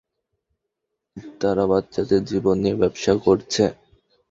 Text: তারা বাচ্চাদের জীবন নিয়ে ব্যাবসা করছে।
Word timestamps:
তারা 1.41 1.63
বাচ্চাদের 1.71 2.21
জীবন 2.25 2.55
নিয়ে 2.63 2.79
ব্যাবসা 2.81 3.13
করছে। 3.25 3.63